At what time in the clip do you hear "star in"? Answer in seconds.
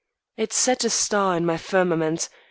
0.89-1.45